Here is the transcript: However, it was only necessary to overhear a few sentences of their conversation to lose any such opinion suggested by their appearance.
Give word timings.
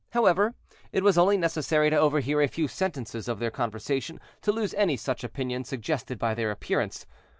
However, 0.13 0.55
it 0.91 1.03
was 1.03 1.15
only 1.15 1.37
necessary 1.37 1.91
to 1.91 1.95
overhear 1.95 2.41
a 2.41 2.47
few 2.47 2.67
sentences 2.67 3.27
of 3.27 3.37
their 3.37 3.51
conversation 3.51 4.19
to 4.41 4.51
lose 4.51 4.73
any 4.73 4.97
such 4.97 5.23
opinion 5.23 5.63
suggested 5.63 6.17
by 6.17 6.33
their 6.33 6.49
appearance. 6.49 7.05